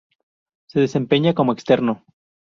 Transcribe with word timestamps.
Se 0.67 0.79
desempeña 0.79 1.35
como 1.35 1.51
externo. 1.53 2.03